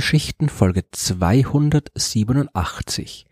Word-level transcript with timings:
Sternengeschichten 0.00 0.48
Folge 0.48 0.84
287 0.90 3.26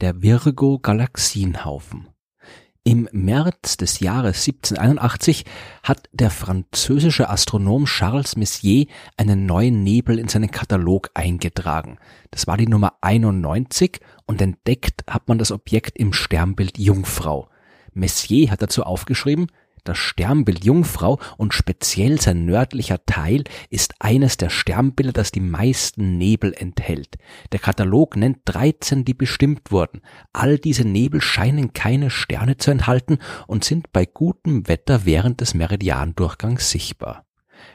Der 0.00 0.22
Virgo 0.22 0.78
Galaxienhaufen 0.78 2.08
Im 2.82 3.10
März 3.12 3.76
des 3.76 4.00
Jahres 4.00 4.48
1781 4.48 5.44
hat 5.82 6.08
der 6.12 6.30
französische 6.30 7.28
Astronom 7.28 7.84
Charles 7.84 8.36
Messier 8.36 8.86
einen 9.18 9.44
neuen 9.44 9.82
Nebel 9.82 10.18
in 10.18 10.28
seinen 10.28 10.50
Katalog 10.50 11.10
eingetragen. 11.12 11.98
Das 12.30 12.46
war 12.46 12.56
die 12.56 12.68
Nummer 12.68 12.94
91 13.02 14.00
und 14.24 14.40
entdeckt 14.40 15.04
hat 15.06 15.28
man 15.28 15.36
das 15.36 15.52
Objekt 15.52 15.98
im 15.98 16.14
Sternbild 16.14 16.78
Jungfrau. 16.78 17.50
Messier 17.92 18.50
hat 18.50 18.62
dazu 18.62 18.84
aufgeschrieben, 18.84 19.48
das 19.84 19.98
Sternbild 19.98 20.64
Jungfrau 20.64 21.18
und 21.36 21.54
speziell 21.54 22.20
sein 22.20 22.44
nördlicher 22.44 23.04
Teil 23.06 23.44
ist 23.70 23.94
eines 24.00 24.36
der 24.36 24.50
Sternbilder, 24.50 25.12
das 25.12 25.32
die 25.32 25.40
meisten 25.40 26.18
Nebel 26.18 26.52
enthält. 26.54 27.16
Der 27.52 27.60
Katalog 27.60 28.16
nennt 28.16 28.38
13, 28.46 29.04
die 29.04 29.14
bestimmt 29.14 29.70
wurden. 29.70 30.00
All 30.32 30.58
diese 30.58 30.84
Nebel 30.84 31.20
scheinen 31.20 31.72
keine 31.72 32.10
Sterne 32.10 32.56
zu 32.56 32.70
enthalten 32.70 33.18
und 33.46 33.64
sind 33.64 33.92
bei 33.92 34.06
gutem 34.06 34.66
Wetter 34.68 35.04
während 35.04 35.40
des 35.40 35.54
Meridiandurchgangs 35.54 36.70
sichtbar. 36.70 37.23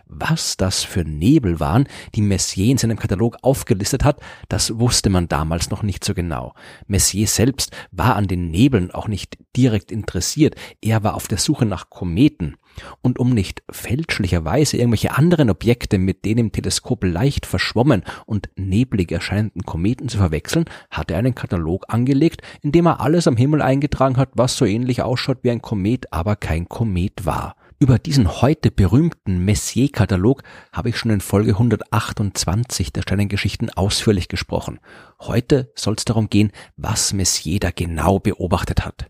Was 0.06 0.58
das 0.58 0.84
für 0.84 1.04
Nebel 1.04 1.60
waren, 1.60 1.88
die 2.16 2.22
Messier 2.22 2.72
in 2.72 2.78
seinem 2.78 2.98
Katalog 2.98 3.38
aufgelistet 3.42 4.04
hat, 4.04 4.20
das 4.48 4.80
wusste 4.80 5.10
man 5.10 5.28
damals 5.28 5.70
noch 5.70 5.84
nicht 5.84 6.04
so 6.04 6.14
genau. 6.14 6.54
Messier 6.88 7.28
selbst 7.28 7.72
war 7.92 8.16
an 8.16 8.28
den 8.28 8.50
Nebeln 8.50 8.92
auch 8.92 9.08
nicht 9.08 9.38
direkt 9.56 9.92
interessiert, 9.92 10.56
er 10.82 11.04
war 11.04 11.16
auf 11.16 11.28
der 11.28 11.38
Suche 11.38 11.66
nach 11.66 11.90
Kometen. 11.90 12.56
Und 13.02 13.20
um 13.20 13.34
nicht 13.34 13.64
fälschlicherweise 13.70 14.78
irgendwelche 14.78 15.16
anderen 15.18 15.50
Objekte 15.50 15.98
mit 15.98 16.26
den 16.26 16.38
im 16.38 16.52
Teleskop 16.52 17.04
leicht 17.04 17.46
verschwommen 17.46 18.04
und 18.26 18.50
neblig 18.56 19.12
erscheinenden 19.12 19.64
Kometen 19.64 20.10
zu 20.10 20.18
verwechseln, 20.18 20.66
hat 20.90 21.12
er 21.12 21.18
einen 21.18 21.36
Katalog 21.36 21.86
angelegt, 21.88 22.42
in 22.62 22.72
dem 22.72 22.88
er 22.88 23.02
alles 23.02 23.28
am 23.28 23.38
Himmel 23.38 23.62
eingetragen 23.62 24.18
hat, 24.18 24.30
was 24.34 24.56
so 24.56 24.66
ähnlich 24.66 25.02
ausschaut 25.02 25.40
wie 25.44 25.52
ein 25.52 25.62
Komet, 25.62 26.12
aber 26.14 26.36
kein 26.36 26.70
Komet 26.70 27.26
war. 27.26 27.56
Über 27.82 27.98
diesen 27.98 28.42
heute 28.42 28.72
berühmten 28.72 29.46
Messier-Katalog 29.46 30.44
habe 30.74 30.90
ich 30.90 30.98
schon 30.98 31.12
in 31.12 31.22
Folge 31.22 31.52
128 31.52 32.92
der 32.92 33.04
Sternengeschichten 33.04 33.70
ausführlich 33.70 34.28
gesprochen. 34.28 34.82
Heute 35.18 35.72
soll 35.76 35.94
es 35.96 36.04
darum 36.04 36.30
gehen, 36.30 36.52
was 36.76 37.14
Messier 37.14 37.58
da 37.62 37.72
genau 37.72 38.20
beobachtet 38.20 38.84
hat. 38.84 39.10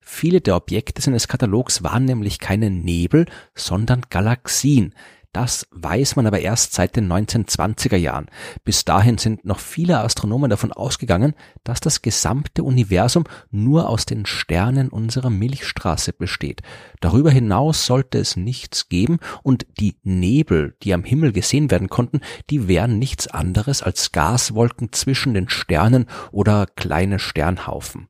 Viele 0.00 0.42
der 0.42 0.56
Objekte 0.56 1.00
seines 1.00 1.28
Katalogs 1.28 1.82
waren 1.82 2.04
nämlich 2.04 2.38
keine 2.38 2.68
Nebel, 2.68 3.24
sondern 3.54 4.02
Galaxien, 4.10 4.94
das 5.32 5.68
weiß 5.70 6.16
man 6.16 6.26
aber 6.26 6.40
erst 6.40 6.74
seit 6.74 6.96
den 6.96 7.10
1920er 7.10 7.96
Jahren. 7.96 8.26
Bis 8.64 8.84
dahin 8.84 9.16
sind 9.16 9.44
noch 9.44 9.60
viele 9.60 10.00
Astronomen 10.00 10.50
davon 10.50 10.72
ausgegangen, 10.72 11.34
dass 11.64 11.80
das 11.80 12.02
gesamte 12.02 12.64
Universum 12.64 13.24
nur 13.50 13.88
aus 13.88 14.06
den 14.06 14.26
Sternen 14.26 14.88
unserer 14.88 15.30
Milchstraße 15.30 16.12
besteht. 16.12 16.62
Darüber 17.00 17.30
hinaus 17.30 17.86
sollte 17.86 18.18
es 18.18 18.36
nichts 18.36 18.88
geben 18.88 19.18
und 19.42 19.66
die 19.78 19.96
Nebel, 20.02 20.76
die 20.82 20.92
am 20.92 21.04
Himmel 21.04 21.32
gesehen 21.32 21.70
werden 21.70 21.88
konnten, 21.88 22.20
die 22.50 22.66
wären 22.66 22.98
nichts 22.98 23.28
anderes 23.28 23.82
als 23.82 24.12
Gaswolken 24.12 24.92
zwischen 24.92 25.34
den 25.34 25.48
Sternen 25.48 26.06
oder 26.32 26.66
kleine 26.66 27.18
Sternhaufen 27.18 28.09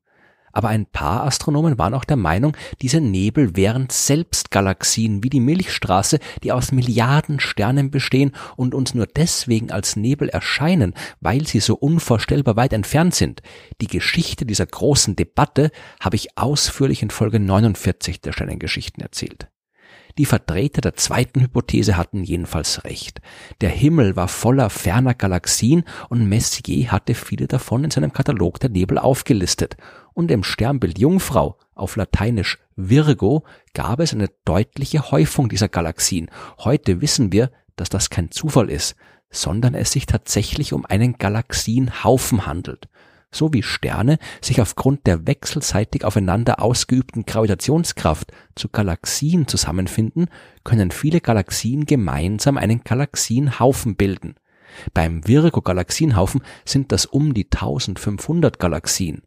aber 0.51 0.69
ein 0.69 0.85
paar 0.85 1.23
Astronomen 1.23 1.77
waren 1.77 1.93
auch 1.93 2.03
der 2.03 2.17
Meinung, 2.17 2.55
diese 2.81 3.01
Nebel 3.01 3.55
wären 3.55 3.87
selbst 3.89 4.51
Galaxien 4.51 5.23
wie 5.23 5.29
die 5.29 5.39
Milchstraße, 5.39 6.19
die 6.43 6.51
aus 6.51 6.71
Milliarden 6.71 7.39
Sternen 7.39 7.91
bestehen 7.91 8.31
und 8.55 8.75
uns 8.75 8.93
nur 8.93 9.07
deswegen 9.07 9.71
als 9.71 9.95
Nebel 9.95 10.29
erscheinen, 10.29 10.93
weil 11.19 11.47
sie 11.47 11.59
so 11.59 11.75
unvorstellbar 11.75 12.55
weit 12.55 12.73
entfernt 12.73 13.15
sind. 13.15 13.41
Die 13.81 13.87
Geschichte 13.87 14.45
dieser 14.45 14.65
großen 14.65 15.15
Debatte 15.15 15.71
habe 15.99 16.15
ich 16.15 16.37
ausführlich 16.37 17.01
in 17.01 17.09
Folge 17.09 17.39
49 17.39 18.21
der 18.21 18.33
Sternengeschichten 18.33 19.01
erzählt. 19.01 19.49
Die 20.17 20.25
Vertreter 20.25 20.81
der 20.81 20.95
zweiten 20.95 21.41
Hypothese 21.41 21.97
hatten 21.97 22.23
jedenfalls 22.23 22.83
recht. 22.83 23.21
Der 23.61 23.69
Himmel 23.69 24.15
war 24.15 24.27
voller 24.27 24.69
ferner 24.69 25.13
Galaxien 25.13 25.83
und 26.09 26.27
Messier 26.27 26.91
hatte 26.91 27.13
viele 27.13 27.47
davon 27.47 27.83
in 27.83 27.91
seinem 27.91 28.13
Katalog 28.13 28.59
der 28.59 28.69
Nebel 28.69 28.97
aufgelistet. 28.97 29.77
Und 30.13 30.31
im 30.31 30.43
Sternbild 30.43 30.99
Jungfrau, 30.99 31.57
auf 31.73 31.95
Lateinisch 31.95 32.59
Virgo, 32.75 33.43
gab 33.73 33.99
es 33.99 34.13
eine 34.13 34.29
deutliche 34.45 35.11
Häufung 35.11 35.49
dieser 35.49 35.69
Galaxien. 35.69 36.29
Heute 36.59 37.01
wissen 37.01 37.31
wir, 37.31 37.51
dass 37.75 37.89
das 37.89 38.09
kein 38.09 38.31
Zufall 38.31 38.69
ist, 38.69 38.95
sondern 39.29 39.73
es 39.73 39.91
sich 39.91 40.05
tatsächlich 40.05 40.73
um 40.73 40.85
einen 40.85 41.17
Galaxienhaufen 41.17 42.45
handelt 42.45 42.89
so 43.33 43.53
wie 43.53 43.63
Sterne 43.63 44.17
sich 44.41 44.61
aufgrund 44.61 45.07
der 45.07 45.25
wechselseitig 45.25 46.03
aufeinander 46.03 46.61
ausgeübten 46.61 47.25
Gravitationskraft 47.25 48.31
zu 48.55 48.69
Galaxien 48.69 49.47
zusammenfinden, 49.47 50.27
können 50.63 50.91
viele 50.91 51.21
Galaxien 51.21 51.85
gemeinsam 51.85 52.57
einen 52.57 52.83
Galaxienhaufen 52.83 53.95
bilden. 53.95 54.35
Beim 54.93 55.27
Virgo-Galaxienhaufen 55.27 56.41
sind 56.65 56.91
das 56.91 57.05
um 57.05 57.33
die 57.33 57.45
1500 57.45 58.59
Galaxien. 58.59 59.23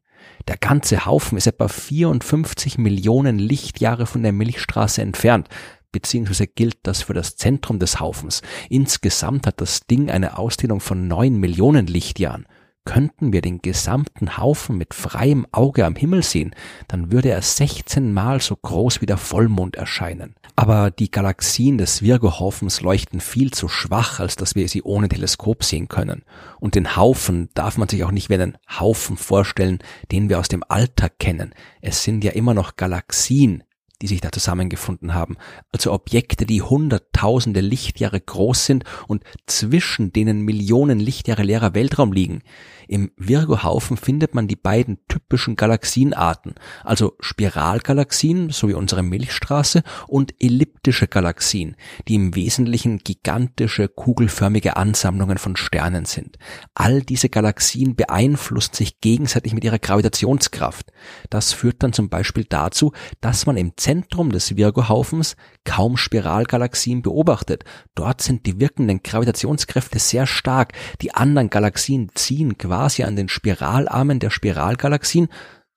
Der 0.49 0.57
ganze 0.57 1.07
Haufen 1.07 1.37
ist 1.37 1.47
etwa 1.47 1.69
54 1.69 2.79
Millionen 2.79 3.39
Lichtjahre 3.39 4.07
von 4.07 4.23
der 4.23 4.33
Milchstraße 4.33 5.03
entfernt, 5.03 5.49
beziehungsweise 5.93 6.47
gilt 6.47 6.79
das 6.83 7.03
für 7.03 7.15
das 7.15 7.37
Zentrum 7.37 7.79
des 7.79 8.01
Haufens. 8.01 8.43
Insgesamt 8.69 9.47
hat 9.47 9.61
das 9.61 9.87
Ding 9.87 10.11
eine 10.11 10.39
Ausdehnung 10.39 10.81
von 10.81 11.07
9 11.09 11.37
Millionen 11.39 11.87
Lichtjahren. 11.87 12.47
Könnten 12.85 13.33
wir 13.33 13.41
den 13.41 13.63
gesamten 13.63 14.37
Haufen 14.37 14.77
mit 14.77 14.93
freiem 14.93 15.47
Auge 15.53 15.87
am 15.87 15.97
Himmel 15.97 16.23
sehen, 16.23 16.55
dann 16.87 17.11
würde 17.11 17.31
er 17.31 17.41
16 17.41 18.13
Mal 18.13 18.41
so 18.41 18.57
groß 18.57 19.01
wie 19.01 19.07
der 19.07 19.17
Vollmond 19.17 19.77
erscheinen. 19.77 20.35
Aber 20.57 20.91
die 20.91 21.11
Galaxien 21.11 21.79
des 21.79 22.03
Virgo-Haufens 22.03 22.81
leuchten 22.81 23.21
viel 23.21 23.51
zu 23.51 23.69
schwach, 23.69 24.21
als 24.21 24.37
dass 24.37 24.55
wir 24.55 24.69
sie 24.69 24.83
ohne 24.83 25.09
Teleskop 25.09 25.65
sehen 25.65 25.89
können. 25.89 26.23
Und 26.61 26.75
den 26.75 26.95
Haufen 26.95 27.49
darf 27.55 27.77
man 27.79 27.89
sich 27.89 28.05
auch 28.05 28.13
nicht 28.13 28.29
wie 28.29 28.35
einen 28.35 28.59
Haufen 28.79 29.17
vorstellen, 29.17 29.79
den 30.13 30.29
wir 30.29 30.39
aus 30.39 30.49
dem 30.49 30.63
Alltag 30.69 31.19
kennen. 31.19 31.55
Es 31.81 32.05
sind 32.05 32.23
ja 32.23 32.33
immer 32.33 32.55
noch 32.55 32.77
Galaxien, 32.77 33.65
die 34.05 34.09
sich 34.09 34.21
da 34.21 34.31
zusammengefunden 34.31 35.15
haben, 35.15 35.39
also 35.73 35.91
Objekte, 35.91 36.45
die 36.45 36.61
hunderttausende 36.61 37.63
Lichtjahre 37.63 38.21
groß 38.21 38.67
sind 38.67 38.85
und 39.09 39.25
zwischen 39.47 40.13
denen 40.13 40.43
Millionen 40.43 41.01
Lichtjahre 41.01 41.43
leerer 41.43 41.75
Weltraum 41.75 42.13
liegen. 42.13 42.43
Im 42.89 43.11
Virgo-Haufen 43.17 43.97
findet 43.97 44.35
man 44.35 44.49
die 44.49 44.57
beiden 44.57 44.99
typischen 45.09 45.57
Galaxienarten, 45.57 46.55
also 46.83 47.15
Spiralgalaxien, 47.21 48.51
so 48.51 48.69
wie 48.69 48.75
unsere 48.75 49.03
Milchstraße, 49.03 49.83
und 50.07 50.35
elliptische 50.41 51.09
Galaxien, 51.09 51.77
die 52.09 52.15
im 52.15 52.35
Wesentlichen 52.35 52.99
gigantische, 52.99 53.89
kugelförmige 53.89 54.77
Ansammlungen 54.77 55.39
von 55.39 55.57
Sternen 55.57 56.05
sind. 56.05 56.39
All 56.75 57.03
diese 57.03 57.29
Galaxien 57.29 57.97
beeinflussen 57.97 58.75
sich 58.75 59.01
gegenseitig 59.01 59.55
mit 59.55 59.65
ihrer 59.65 59.79
Gravitationskraft. 59.79 60.93
Das 61.31 61.53
führt 61.53 61.83
dann 61.83 61.93
zum 61.93 62.09
Beispiel 62.09 62.45
dazu, 62.45 62.93
dass 63.21 63.47
man 63.47 63.57
im 63.57 63.77
Zentrum 63.77 64.31
des 64.31 64.57
Virgo-Haufens 64.57 65.37
kaum 65.65 65.97
Spiralgalaxien 65.97 67.03
beobachtet. 67.03 67.65
Dort 67.95 68.21
sind 68.21 68.47
die 68.47 68.61
wirkenden 68.61 69.03
Gravitationskräfte 69.03 69.99
sehr 69.99 70.27
stark. 70.27 70.73
Die 71.01 71.15
anderen 71.15 71.51
Galaxien 71.51 72.11
ziehen 72.15 72.59
quasi 72.59 72.74
an 72.81 73.17
den 73.17 73.29
Spiralarmen 73.29 74.19
der 74.19 74.31
Spiralgalaxien, 74.31 75.29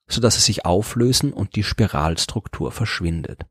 so 0.08 0.20
dass 0.20 0.34
sie 0.34 0.40
sich 0.40 0.64
auflösen 0.64 1.32
und 1.32 1.54
die 1.56 1.62
Spiralstruktur 1.62 2.72
verschwindet. 2.72 3.46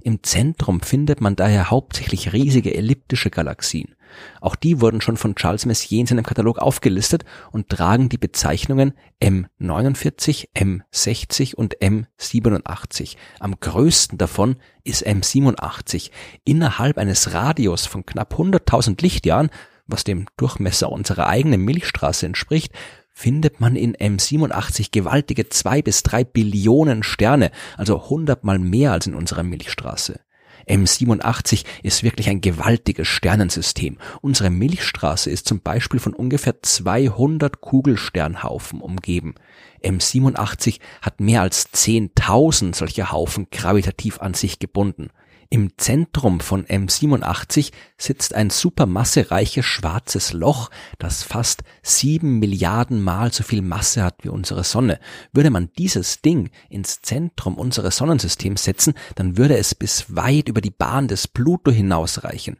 Im 0.00 0.22
Zentrum 0.22 0.82
findet 0.82 1.22
man 1.22 1.34
daher 1.34 1.70
hauptsächlich 1.70 2.34
riesige 2.34 2.74
elliptische 2.74 3.30
Galaxien. 3.30 3.94
Auch 4.42 4.54
die 4.54 4.82
wurden 4.82 5.00
schon 5.00 5.16
von 5.16 5.34
Charles 5.34 5.64
Messier 5.64 5.98
in 5.98 6.06
seinem 6.06 6.24
Katalog 6.24 6.58
aufgelistet 6.58 7.24
und 7.52 7.70
tragen 7.70 8.10
die 8.10 8.18
Bezeichnungen 8.18 8.92
M49, 9.22 10.48
M60 10.54 11.54
und 11.54 11.78
M87. 11.78 13.16
Am 13.40 13.58
größten 13.58 14.18
davon 14.18 14.56
ist 14.84 15.06
M87. 15.06 16.10
Innerhalb 16.44 16.98
eines 16.98 17.32
Radius 17.32 17.86
von 17.86 18.04
knapp 18.04 18.34
100.000 18.34 19.00
Lichtjahren 19.00 19.48
was 19.86 20.04
dem 20.04 20.26
Durchmesser 20.36 20.90
unserer 20.90 21.26
eigenen 21.26 21.62
Milchstraße 21.62 22.26
entspricht, 22.26 22.72
findet 23.12 23.60
man 23.60 23.76
in 23.76 23.94
M87 23.94 24.88
gewaltige 24.90 25.48
zwei 25.48 25.82
bis 25.82 26.02
drei 26.02 26.24
Billionen 26.24 27.02
Sterne, 27.02 27.50
also 27.76 28.08
hundertmal 28.08 28.58
mehr 28.58 28.92
als 28.92 29.06
in 29.06 29.14
unserer 29.14 29.44
Milchstraße. 29.44 30.20
M87 30.68 31.64
ist 31.82 32.02
wirklich 32.02 32.28
ein 32.28 32.40
gewaltiges 32.40 33.06
Sternensystem. 33.06 33.98
Unsere 34.22 34.50
Milchstraße 34.50 35.30
ist 35.30 35.46
zum 35.46 35.60
Beispiel 35.60 36.00
von 36.00 36.14
ungefähr 36.14 36.62
200 36.62 37.60
Kugelsternhaufen 37.60 38.80
umgeben. 38.80 39.34
M87 39.82 40.80
hat 41.02 41.20
mehr 41.20 41.42
als 41.42 41.72
10.000 41.72 42.74
solcher 42.74 43.12
Haufen 43.12 43.48
gravitativ 43.50 44.20
an 44.20 44.34
sich 44.34 44.58
gebunden. 44.58 45.10
Im 45.54 45.78
Zentrum 45.78 46.40
von 46.40 46.64
M87 46.64 47.70
sitzt 47.96 48.34
ein 48.34 48.50
supermassereiches 48.50 49.64
schwarzes 49.64 50.32
Loch, 50.32 50.68
das 50.98 51.22
fast 51.22 51.62
sieben 51.80 52.40
Milliarden 52.40 53.00
Mal 53.00 53.32
so 53.32 53.44
viel 53.44 53.62
Masse 53.62 54.02
hat 54.02 54.24
wie 54.24 54.30
unsere 54.30 54.64
Sonne. 54.64 54.98
Würde 55.32 55.50
man 55.50 55.70
dieses 55.78 56.20
Ding 56.22 56.50
ins 56.70 57.02
Zentrum 57.02 57.54
unseres 57.54 57.98
Sonnensystems 57.98 58.64
setzen, 58.64 58.94
dann 59.14 59.36
würde 59.36 59.56
es 59.56 59.76
bis 59.76 60.16
weit 60.16 60.48
über 60.48 60.60
die 60.60 60.72
Bahn 60.72 61.06
des 61.06 61.28
Pluto 61.28 61.70
hinausreichen. 61.70 62.56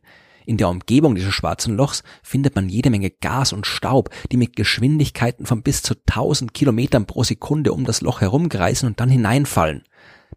In 0.47 0.57
der 0.57 0.69
Umgebung 0.69 1.17
dieses 1.17 1.35
schwarzen 1.35 1.75
Lochs 1.75 2.05
findet 2.23 2.55
man 2.55 2.69
jede 2.69 2.91
Menge 2.91 3.11
Gas 3.11 3.53
und 3.53 3.67
Staub, 3.67 4.11
die 4.31 4.37
mit 4.37 4.55
Geschwindigkeiten 4.55 5.47
von 5.47 5.65
bis 5.65 5.83
zu 5.83 5.95
1000 5.95 6.55
Kilometern 6.55 7.07
pro 7.07 7.25
Sekunde 7.25 7.73
um 7.73 7.87
das 7.87 8.03
Loch 8.03 8.21
herumkreisen 8.21 8.87
und 8.87 9.01
dann 9.01 9.11
hineinfallen. 9.11 9.83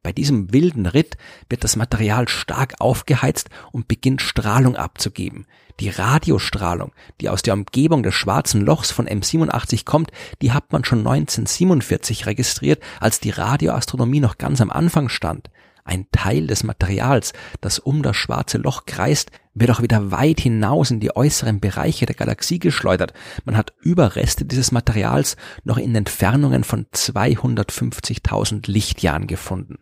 Bei 0.04 0.12
diesem 0.12 0.54
wilden 0.54 0.86
Ritt 0.86 1.18
wird 1.50 1.64
das 1.64 1.76
Material 1.76 2.28
stark 2.28 2.76
aufgeheizt 2.80 3.50
und 3.72 3.88
beginnt 3.88 4.22
Strahlung 4.22 4.76
abzugeben. 4.76 5.46
Die 5.80 5.90
Radiostrahlung, 5.90 6.92
die 7.22 7.30
aus 7.30 7.42
der 7.42 7.54
Umgebung 7.54 8.02
des 8.04 8.16
schwarzen 8.16 8.62
Lochs 8.62 8.90
von 8.90 9.08
M87 9.08 9.86
kommt, 9.86 10.12
die 10.42 10.52
hat 10.52 10.72
man 10.72 10.84
schon 10.84 11.00
1947 11.00 12.26
registriert, 12.26 12.82
als 13.00 13.20
die 13.20 13.30
Radioastronomie 13.30 14.20
noch 14.20 14.38
ganz 14.38 14.60
am 14.62 14.72
Anfang 14.72 15.10
stand. 15.10 15.50
Ein 15.88 16.08
Teil 16.12 16.48
des 16.48 16.64
Materials, 16.64 17.32
das 17.62 17.80
um 17.80 18.04
das 18.04 18.18
schwarze 18.18 18.58
Loch 18.58 18.86
kreist, 18.86 19.32
wird 19.54 19.72
auch 19.72 19.82
wieder 19.82 20.12
weit 20.12 20.42
hinaus 20.42 20.92
in 20.92 21.00
die 21.00 21.16
äußeren 21.16 21.62
Bereiche 21.62 22.06
der 22.06 22.16
Galaxie 22.16 22.60
geschleudert. 22.60 23.14
Man 23.46 23.56
hat 23.56 23.74
Überreste 23.80 24.44
dieses 24.44 24.74
Materials 24.74 25.38
noch 25.64 25.78
in 25.78 25.96
Entfernungen 25.96 26.66
von 26.66 26.88
250.000 26.88 28.70
Lichtjahren 28.70 29.28
gefunden. 29.28 29.78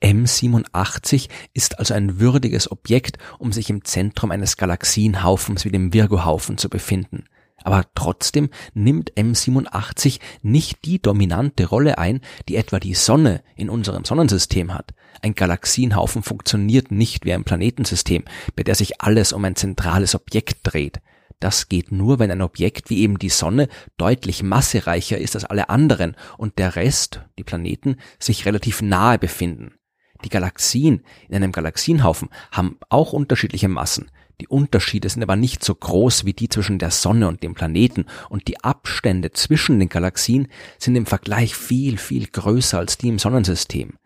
M87 0.00 1.28
ist 1.52 1.80
also 1.80 1.92
ein 1.94 2.20
würdiges 2.20 2.70
Objekt, 2.70 3.18
um 3.40 3.50
sich 3.50 3.68
im 3.68 3.84
Zentrum 3.84 4.30
eines 4.30 4.56
Galaxienhaufens 4.56 5.64
wie 5.64 5.72
dem 5.72 5.92
Virgo-Haufen 5.92 6.56
zu 6.56 6.68
befinden. 6.68 7.24
Aber 7.64 7.84
trotzdem 7.96 8.48
nimmt 8.74 9.12
M87 9.14 10.20
nicht 10.42 10.84
die 10.84 11.02
dominante 11.02 11.66
Rolle 11.66 11.98
ein, 11.98 12.20
die 12.48 12.54
etwa 12.54 12.78
die 12.78 12.94
Sonne 12.94 13.42
in 13.56 13.68
unserem 13.68 14.04
Sonnensystem 14.04 14.72
hat. 14.72 14.92
Ein 15.20 15.34
Galaxienhaufen 15.34 16.22
funktioniert 16.22 16.90
nicht 16.90 17.24
wie 17.24 17.32
ein 17.32 17.44
Planetensystem, 17.44 18.24
bei 18.56 18.62
der 18.62 18.74
sich 18.74 19.00
alles 19.00 19.32
um 19.32 19.44
ein 19.44 19.56
zentrales 19.56 20.14
Objekt 20.14 20.60
dreht. 20.62 21.00
Das 21.42 21.68
geht 21.68 21.90
nur, 21.90 22.20
wenn 22.20 22.30
ein 22.30 22.40
Objekt 22.40 22.88
wie 22.88 23.00
eben 23.00 23.18
die 23.18 23.28
Sonne 23.28 23.68
deutlich 23.96 24.44
massereicher 24.44 25.18
ist 25.18 25.34
als 25.34 25.44
alle 25.44 25.68
anderen 25.70 26.16
und 26.38 26.58
der 26.58 26.76
Rest, 26.76 27.22
die 27.36 27.42
Planeten, 27.42 27.96
sich 28.20 28.46
relativ 28.46 28.80
nahe 28.80 29.18
befinden. 29.18 29.74
Die 30.24 30.28
Galaxien 30.28 31.02
in 31.28 31.34
einem 31.34 31.50
Galaxienhaufen 31.50 32.28
haben 32.52 32.78
auch 32.88 33.12
unterschiedliche 33.12 33.68
Massen. 33.68 34.10
Die 34.40 34.48
Unterschiede 34.48 35.08
sind 35.08 35.22
aber 35.22 35.36
nicht 35.36 35.64
so 35.64 35.74
groß 35.74 36.24
wie 36.24 36.32
die 36.32 36.48
zwischen 36.48 36.78
der 36.78 36.90
Sonne 36.90 37.28
und 37.28 37.42
dem 37.42 37.54
Planeten 37.54 38.06
und 38.28 38.48
die 38.48 38.62
Abstände 38.62 39.32
zwischen 39.32 39.78
den 39.78 39.88
Galaxien 39.88 40.48
sind 40.78 40.96
im 40.96 41.06
Vergleich 41.06 41.54
viel, 41.54 41.98
viel 41.98 42.28
größer 42.28 42.78
als 42.78 42.98
die 42.98 43.08
im 43.08 43.18
Sonnensystem. 43.18 43.98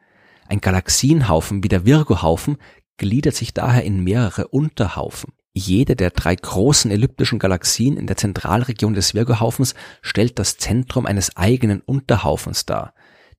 Ein 0.49 0.61
Galaxienhaufen 0.61 1.63
wie 1.65 1.69
der 1.69 1.85
Virgo-Haufen 1.85 2.59
gliedert 2.97 3.35
sich 3.35 3.53
daher 3.53 3.85
in 3.85 4.03
mehrere 4.05 4.49
Unterhaufen. 4.49 5.33
Jede 5.53 5.97
der 5.97 6.11
drei 6.11 6.35
großen 6.35 6.91
elliptischen 6.91 7.39
Galaxien 7.39 7.97
in 7.97 8.07
der 8.07 8.17
Zentralregion 8.17 8.95
des 8.95 9.15
Virgo-Haufens 9.15 9.75
stellt 10.03 10.39
das 10.39 10.59
Zentrum 10.59 11.07
eines 11.07 11.37
eigenen 11.37 11.81
Unterhaufens 11.81 12.67
dar. 12.67 12.93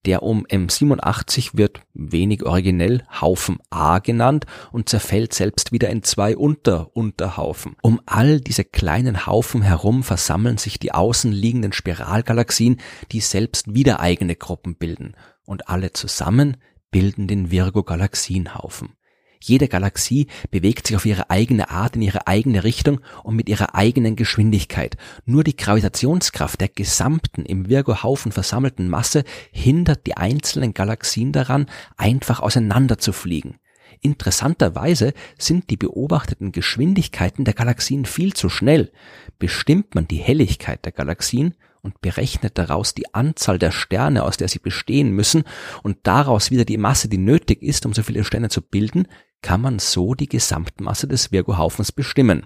Der 0.05 0.23
um 0.23 0.45
M87 0.45 1.57
wird 1.57 1.81
wenig 1.93 2.43
originell 2.45 3.03
Haufen 3.19 3.57
A 3.69 3.99
genannt 3.99 4.45
und 4.71 4.89
zerfällt 4.89 5.33
selbst 5.33 5.71
wieder 5.71 5.89
in 5.89 6.01
zwei 6.01 6.37
Unterunterhaufen. 6.37 7.75
Um 7.81 7.99
all 8.05 8.39
diese 8.39 8.63
kleinen 8.63 9.25
Haufen 9.25 9.61
herum 9.61 10.03
versammeln 10.03 10.57
sich 10.57 10.79
die 10.79 10.93
außenliegenden 10.93 11.73
Spiralgalaxien, 11.73 12.79
die 13.11 13.19
selbst 13.19 13.73
wieder 13.73 13.99
eigene 13.99 14.35
Gruppen 14.35 14.75
bilden. 14.75 15.15
Und 15.45 15.69
alle 15.69 15.93
zusammen 15.93 16.57
bilden 16.91 17.27
den 17.27 17.51
Virgo-Galaxienhaufen. 17.51 18.97
Jede 19.39 19.67
Galaxie 19.67 20.27
bewegt 20.49 20.87
sich 20.87 20.95
auf 20.95 21.05
ihre 21.05 21.29
eigene 21.29 21.69
Art 21.69 21.95
in 21.95 22.01
ihre 22.01 22.27
eigene 22.27 22.63
Richtung 22.63 23.01
und 23.23 23.35
mit 23.35 23.49
ihrer 23.49 23.75
eigenen 23.75 24.15
Geschwindigkeit. 24.15 24.97
Nur 25.25 25.43
die 25.43 25.55
Gravitationskraft 25.55 26.59
der 26.59 26.69
gesamten 26.69 27.45
im 27.45 27.69
Virgo-Haufen 27.69 28.31
versammelten 28.31 28.89
Masse 28.89 29.23
hindert 29.51 30.07
die 30.07 30.17
einzelnen 30.17 30.73
Galaxien 30.73 31.31
daran, 31.31 31.67
einfach 31.97 32.39
auseinander 32.39 32.97
zu 32.97 33.13
fliegen. 33.13 33.59
Interessanterweise 34.01 35.13
sind 35.37 35.69
die 35.69 35.77
beobachteten 35.77 36.51
Geschwindigkeiten 36.51 37.45
der 37.45 37.53
Galaxien 37.53 38.05
viel 38.05 38.33
zu 38.33 38.49
schnell. 38.49 38.91
Bestimmt 39.39 39.95
man 39.95 40.07
die 40.07 40.17
Helligkeit 40.17 40.85
der 40.85 40.91
Galaxien, 40.91 41.55
und 41.81 42.01
berechnet 42.01 42.57
daraus 42.57 42.93
die 42.93 43.13
Anzahl 43.13 43.59
der 43.59 43.71
Sterne, 43.71 44.23
aus 44.23 44.37
der 44.37 44.47
sie 44.47 44.59
bestehen 44.59 45.11
müssen 45.11 45.43
und 45.83 45.97
daraus 46.03 46.51
wieder 46.51 46.65
die 46.65 46.77
Masse, 46.77 47.09
die 47.09 47.17
nötig 47.17 47.61
ist, 47.61 47.85
um 47.85 47.93
so 47.93 48.03
viele 48.03 48.23
Sterne 48.23 48.49
zu 48.49 48.61
bilden, 48.61 49.07
kann 49.41 49.61
man 49.61 49.79
so 49.79 50.13
die 50.13 50.29
Gesamtmasse 50.29 51.07
des 51.07 51.31
Virgo-Haufens 51.31 51.91
bestimmen. 51.91 52.45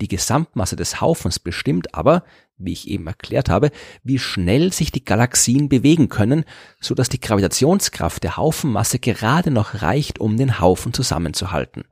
Die 0.00 0.08
Gesamtmasse 0.08 0.76
des 0.76 1.00
Haufens 1.00 1.38
bestimmt 1.38 1.94
aber, 1.94 2.24
wie 2.56 2.72
ich 2.72 2.88
eben 2.88 3.06
erklärt 3.06 3.48
habe, 3.48 3.70
wie 4.02 4.18
schnell 4.18 4.72
sich 4.72 4.90
die 4.90 5.04
Galaxien 5.04 5.68
bewegen 5.68 6.08
können, 6.08 6.44
so 6.80 6.94
dass 6.94 7.08
die 7.08 7.20
Gravitationskraft 7.20 8.22
der 8.22 8.36
Haufenmasse 8.36 8.98
gerade 8.98 9.50
noch 9.50 9.82
reicht, 9.82 10.18
um 10.18 10.36
den 10.36 10.60
Haufen 10.60 10.92
zusammenzuhalten 10.92 11.84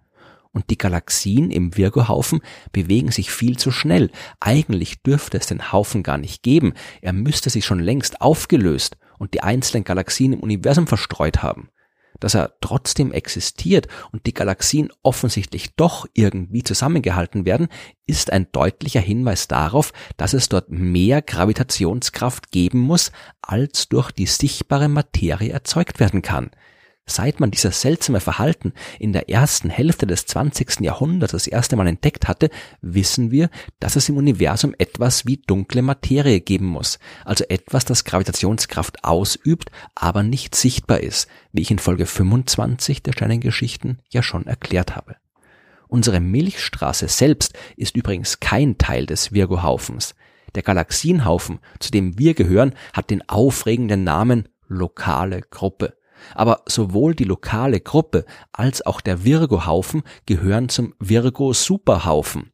und 0.53 0.71
die 0.71 0.79
Galaxien 0.79 1.51
im 1.51 1.77
Virgo-Haufen 1.77 2.41
bewegen 2.73 3.11
sich 3.11 3.31
viel 3.31 3.57
zu 3.57 3.71
schnell. 3.71 4.11
Eigentlich 4.41 5.03
dürfte 5.03 5.39
es 5.39 5.47
den 5.47 5.73
Haufen 5.73 6.03
gar 6.03 6.19
nicht 6.19 6.43
geben. 6.43 6.75
Er 7.01 7.13
müsste 7.13 7.51
sich 7.51 7.65
schon 7.65 7.81
längst 7.81 8.21
aufgelöst 8.21 8.97
und 9.19 9.35
die 9.35 9.43
einzelnen 9.43 9.85
Galaxien 9.85 10.33
im 10.33 10.41
Universum 10.41 10.87
verstreut 10.87 11.43
haben. 11.43 11.69
Dass 12.19 12.35
er 12.35 12.55
trotzdem 12.61 13.13
existiert 13.13 13.89
und 14.13 14.27
die 14.27 14.35
Galaxien 14.35 14.91
offensichtlich 15.03 15.75
doch 15.77 16.07
irgendwie 16.13 16.63
zusammengehalten 16.63 17.47
werden, 17.47 17.69
ist 18.07 18.33
ein 18.33 18.49
deutlicher 18.53 19.01
Hinweis 19.01 19.49
darauf, 19.49 19.93
dass 20.17 20.35
es 20.35 20.49
dort 20.49 20.71
mehr 20.71 21.23
Gravitationskraft 21.23 22.51
geben 22.51 22.81
muss, 22.81 23.13
als 23.41 23.89
durch 23.89 24.11
die 24.11 24.27
sichtbare 24.27 24.89
Materie 24.89 25.51
erzeugt 25.51 25.99
werden 26.01 26.21
kann. 26.21 26.51
Seit 27.07 27.41
man 27.41 27.51
dieses 27.51 27.81
seltsame 27.81 28.21
Verhalten 28.21 28.73
in 29.01 29.13
der 29.13 29.29
ersten 29.29 29.69
Hälfte 29.69 30.07
des 30.07 30.27
20. 30.27 30.81
Jahrhunderts 30.81 31.33
das 31.33 31.49
erste 31.49 31.75
Mal 31.75 31.89
entdeckt 31.89 32.29
hatte, 32.29 32.51
wissen 32.83 33.33
wir, 33.33 33.51
dass 33.81 33.97
es 33.97 34.09
im 34.09 34.17
Universum 34.17 34.75
etwas 34.79 35.27
wie 35.27 35.39
dunkle 35.39 35.83
Materie 35.83 36.41
geben 36.41 36.67
muss, 36.67 37.01
also 37.25 37.45
etwas, 37.49 37.85
das 37.85 38.05
Gravitationskraft 38.05 39.03
ausübt, 39.03 39.73
aber 39.97 40.23
nicht 40.23 40.55
sichtbar 40.55 41.01
ist, 41.01 41.29
wie 41.53 41.63
ich 41.63 41.73
in 41.73 41.81
Folge 41.81 42.07
25 42.07 43.03
der 43.03 43.13
Sternengeschichten 43.13 44.01
ja 44.11 44.23
schon 44.23 44.47
erklärt 44.47 44.95
habe. 44.95 45.17
Unsere 45.89 46.21
Milchstraße 46.21 47.09
selbst 47.09 47.59
ist 47.77 47.97
übrigens 47.97 48.39
kein 48.39 48.79
Teil 48.79 49.07
des 49.07 49.33
Virgo-Haufens. 49.33 50.15
Der 50.55 50.63
Galaxienhaufen, 50.63 51.59
zu 51.81 51.91
dem 51.91 52.17
wir 52.19 52.35
gehören, 52.35 52.75
hat 52.93 53.11
den 53.11 53.29
aufregenden 53.29 54.05
Namen 54.05 54.49
lokale 54.69 55.41
Gruppe. 55.41 55.97
Aber 56.35 56.63
sowohl 56.67 57.15
die 57.15 57.25
lokale 57.25 57.81
Gruppe 57.81 58.25
als 58.53 58.85
auch 58.85 59.01
der 59.01 59.25
Virgo-Haufen 59.25 60.03
gehören 60.27 60.69
zum 60.69 60.95
Virgo-Superhaufen. 60.99 62.53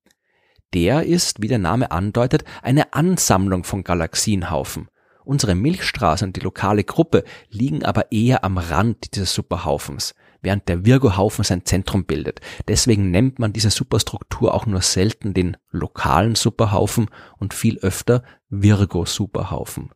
Der 0.75 1.05
ist, 1.05 1.41
wie 1.41 1.49
der 1.49 1.59
Name 1.59 1.91
andeutet, 1.91 2.45
eine 2.63 2.93
Ansammlung 2.93 3.65
von 3.65 3.85
Galaxienhaufen. 3.85 4.89
Unsere 5.25 5.55
Milchstraße 5.55 6.25
und 6.25 6.37
die 6.37 6.41
lokale 6.41 6.85
Gruppe 6.85 7.25
liegen 7.51 7.85
aber 7.85 8.13
eher 8.13 8.45
am 8.45 8.59
Rand 8.59 9.15
dieses 9.15 9.33
Superhaufens, 9.35 10.15
während 10.41 10.69
der 10.69 10.85
Virgo-Haufen 10.85 11.45
sein 11.45 11.65
Zentrum 11.65 12.05
bildet. 12.05 12.41
Deswegen 12.69 13.11
nennt 13.11 13.39
man 13.41 13.53
diese 13.53 13.71
Superstruktur 13.71 14.55
auch 14.55 14.67
nur 14.67 14.83
selten 14.83 15.35
den 15.35 15.57
lokalen 15.71 16.37
Superhaufen 16.37 17.09
und 17.39 17.55
viel 17.55 17.79
öfter 17.79 18.23
Virgo-Superhaufen. 18.51 19.91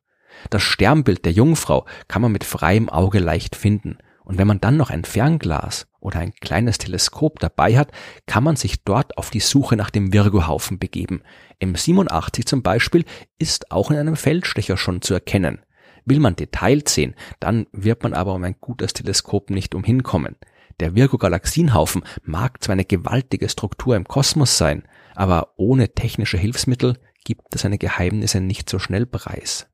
Das 0.48 0.62
Sternbild 0.62 1.24
der 1.24 1.32
Jungfrau 1.32 1.84
kann 2.08 2.22
man 2.22 2.32
mit 2.32 2.44
freiem 2.44 2.88
Auge 2.88 3.18
leicht 3.18 3.56
finden. 3.56 3.98
Und 4.24 4.38
wenn 4.38 4.46
man 4.46 4.60
dann 4.60 4.76
noch 4.76 4.90
ein 4.90 5.04
Fernglas 5.04 5.88
oder 5.98 6.20
ein 6.20 6.32
kleines 6.40 6.78
Teleskop 6.78 7.40
dabei 7.40 7.76
hat, 7.76 7.90
kann 8.26 8.44
man 8.44 8.56
sich 8.56 8.84
dort 8.84 9.18
auf 9.18 9.30
die 9.30 9.40
Suche 9.40 9.76
nach 9.76 9.90
dem 9.90 10.12
Virgo-Haufen 10.12 10.78
begeben. 10.78 11.22
M87 11.60 12.46
zum 12.46 12.62
Beispiel 12.62 13.04
ist 13.38 13.72
auch 13.72 13.90
in 13.90 13.96
einem 13.96 14.16
Feldstecher 14.16 14.76
schon 14.76 15.02
zu 15.02 15.14
erkennen. 15.14 15.62
Will 16.04 16.20
man 16.20 16.36
Details 16.36 16.94
sehen, 16.94 17.14
dann 17.40 17.66
wird 17.72 18.02
man 18.02 18.14
aber 18.14 18.34
um 18.34 18.44
ein 18.44 18.56
gutes 18.60 18.92
Teleskop 18.92 19.50
nicht 19.50 19.74
umhinkommen. 19.74 20.36
Der 20.80 20.94
Virgo-Galaxienhaufen 20.94 22.02
mag 22.22 22.62
zwar 22.62 22.72
eine 22.72 22.86
gewaltige 22.86 23.48
Struktur 23.48 23.96
im 23.96 24.08
Kosmos 24.08 24.56
sein, 24.56 24.84
aber 25.14 25.54
ohne 25.56 25.92
technische 25.94 26.38
Hilfsmittel 26.38 26.96
gibt 27.24 27.54
es 27.54 27.62
seine 27.62 27.78
Geheimnisse 27.78 28.40
nicht 28.40 28.70
so 28.70 28.78
schnell 28.78 29.06
preis. 29.06 29.69